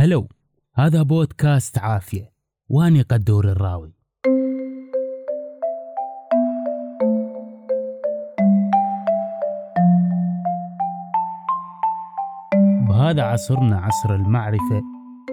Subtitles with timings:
[0.00, 0.28] هلو
[0.74, 2.32] هذا بودكاست عافية
[2.68, 3.94] وأني قدور الراوي.
[12.88, 14.82] بهذا عصرنا عصر المعرفة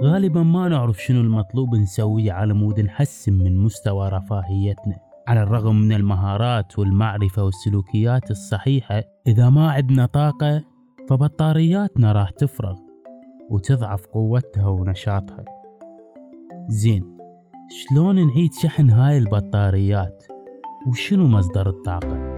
[0.04, 5.00] غالبا ما نعرف شنو المطلوب نسويه على مود نحسن من مستوى رفاهيتنا.
[5.28, 10.64] على الرغم من المهارات والمعرفة والسلوكيات الصحيحة إذا ما عندنا طاقة
[11.10, 12.85] فبطارياتنا راح تفرغ.
[13.50, 15.46] وتضعف قوتها ونشاطها.
[16.68, 17.18] زين
[17.70, 20.24] شلون نعيد شحن هاي البطاريات؟
[20.88, 22.36] وشنو مصدر الطاقة؟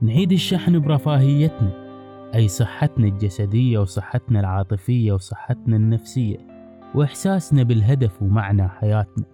[0.00, 1.88] نعيد الشحن برفاهيتنا
[2.34, 6.47] أي صحتنا الجسدية وصحتنا العاطفية وصحتنا النفسية.
[6.94, 9.24] وإحساسنا بالهدف ومعنى حياتنا.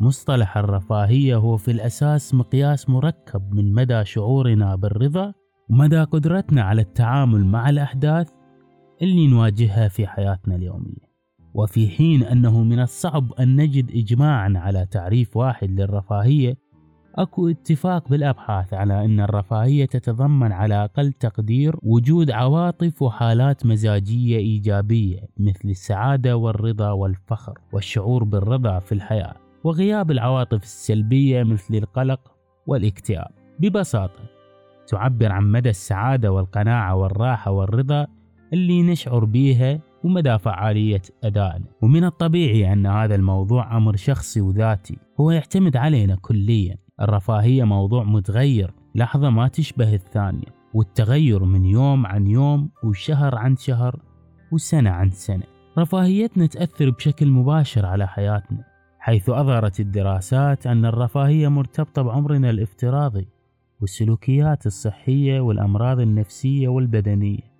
[0.00, 5.32] مصطلح الرفاهية هو في الأساس مقياس مركب من مدى شعورنا بالرضا
[5.70, 8.30] ومدى قدرتنا على التعامل مع الأحداث
[9.02, 11.08] اللي نواجهها في حياتنا اليومية.
[11.54, 16.56] وفي حين أنه من الصعب أن نجد إجماعا على تعريف واحد للرفاهية
[17.14, 25.20] أكو اتفاق بالأبحاث على إن الرفاهية تتضمن على أقل تقدير وجود عواطف وحالات مزاجية إيجابية
[25.38, 32.20] مثل السعادة والرضا والفخر والشعور بالرضا في الحياة وغياب العواطف السلبية مثل القلق
[32.66, 33.30] والاكتئاب.
[33.58, 34.20] ببساطة
[34.86, 38.06] تعبر عن مدى السعادة والقناعة والراحة والرضا
[38.52, 41.64] اللي نشعر بيها ومدى فعالية أدائنا.
[41.82, 46.76] ومن الطبيعي أن هذا الموضوع أمر شخصي وذاتي هو يعتمد علينا كليا.
[47.00, 48.74] الرفاهية موضوع متغير.
[48.94, 53.96] لحظة ما تشبه الثانية والتغير من يوم عن يوم وشهر عن شهر
[54.52, 55.44] وسنة عن سنة.
[55.78, 58.64] رفاهيتنا تأثر بشكل مباشر على حياتنا
[58.98, 63.28] حيث أظهرت الدراسات أن الرفاهية مرتبطة بعمرنا الافتراضي
[63.80, 67.52] والسلوكيات الصحية والأمراض النفسية والبدنية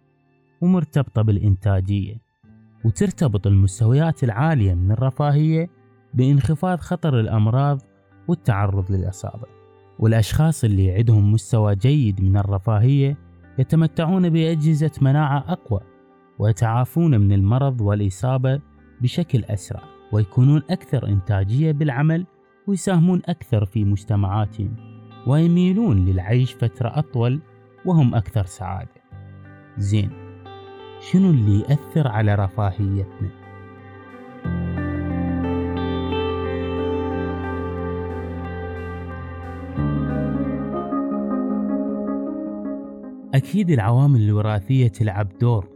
[0.61, 2.29] ومرتبطة بالإنتاجية.
[2.85, 5.71] وترتبط المستويات العالية من الرفاهية
[6.15, 7.83] بانخفاض خطر الأمراض
[8.29, 9.47] والتعرض للإصابة
[9.99, 13.17] والأشخاص اللي عندهم مستوى جيد من الرفاهية
[13.59, 15.81] يتمتعون بأجهزة مناعة أقوى
[16.39, 18.61] ويتعافون من المرض والإصابة
[19.01, 22.27] بشكل أسرع ويكونون أكثر إنتاجية بالعمل
[22.67, 24.77] ويساهمون أكثر في مجتمعاتهم
[25.27, 27.41] ويميلون للعيش فترة أطول
[27.85, 29.03] وهم أكثر سعادة
[29.79, 30.11] زين
[31.01, 33.38] شنو اللي يأثر على رفاهيتنا؟
[43.35, 45.69] أكيد العوامل الوراثية تلعب دور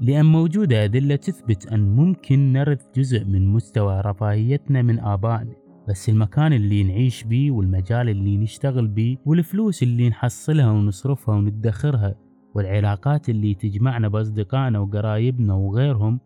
[0.00, 5.54] لأن موجودة أدلة تثبت أن ممكن نرث جزء من مستوى رفاهيتنا من آبائنا
[5.88, 12.14] بس المكان اللي نعيش بيه والمجال اللي نشتغل بيه والفلوس اللي نحصلها ونصرفها وندخرها
[12.54, 16.20] والعلاقات اللي تجمعنا بأصدقائنا وقرايبنا وغيرهم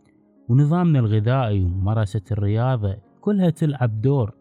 [0.49, 4.35] ونظامنا الغذائي وممارسة الرياضة كلها تلعب دور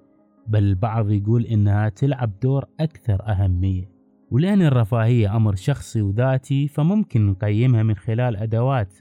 [0.48, 3.99] بل البعض يقول إنها تلعب دور أكثر أهمية.
[4.31, 8.94] ولأن الرفاهية أمر شخصي وذاتي فممكن نقيمها من خلال أدوات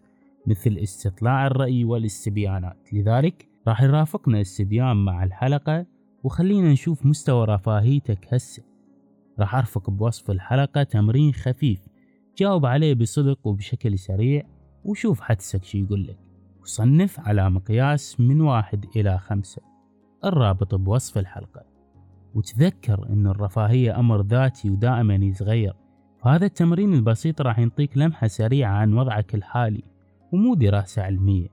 [0.47, 2.89] مثل استطلاع الرأي والاستبيانات.
[2.93, 5.87] لذلك راح يرافقنا استبيان مع الحلقة
[6.25, 8.63] وخلينا نشوف مستوى رفاهيتك هسه.
[9.41, 11.81] راح أرفق بوصف الحلقة تمرين خفيف
[12.39, 14.43] جاوب عليه بصدق وبشكل سريع
[14.85, 16.19] وشوف حدسك شي يقول لك.
[16.63, 19.63] وصنف على مقياس من واحد إلى خمسة.
[20.25, 21.68] الرابط بوصف الحلقة.
[22.39, 25.75] وتذكر أن الرفاهية أمر ذاتي ودائما يتغير.
[26.19, 29.83] فهذا التمرين البسيط راح ينطيك لمحة سريعة عن وضعك الحالي
[30.33, 31.49] ومو دراسة علمية.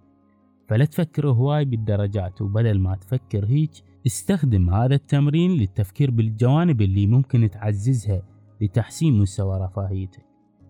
[0.68, 3.72] فلا تفكر هواي بالدرجات وبدل ما تفكر هيك
[4.06, 8.22] استخدم هذا التمرين للتفكير بالجوانب اللي ممكن تعززها
[8.62, 10.26] لتحسين مستوى رفاهيتك.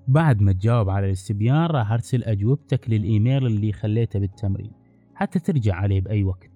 [0.07, 4.71] بعد ما تجاوب على الاستبيان راح أرسل أجوبتك للإيميل اللي خليته بالتمرين
[5.15, 6.51] حتى ترجع عليه بأي وقت.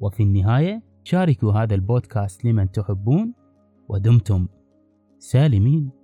[0.00, 3.34] وفي النهاية شاركوا هذا البودكاست لمن تحبون
[3.88, 4.48] ودمتم
[5.18, 6.03] سالمين.